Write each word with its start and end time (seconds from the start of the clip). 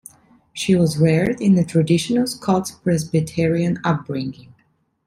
She 0.51 0.73
was 0.73 0.97
reared 0.97 1.39
in 1.39 1.55
a 1.59 1.63
traditional 1.63 2.25
Scots 2.25 2.71
Presbyterian 2.71 3.77
upbringing. 3.83 4.51